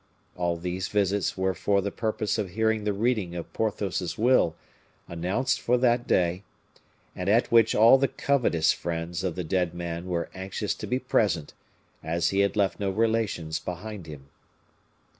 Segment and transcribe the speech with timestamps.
[0.35, 4.55] All these visits were for the purpose of hearing the reading of Porthos's will,
[5.07, 6.41] announced for that day,
[7.15, 10.97] and at which all the covetous friends of the dead man were anxious to be
[10.97, 11.53] present,
[12.01, 14.29] as he had left no relations behind him.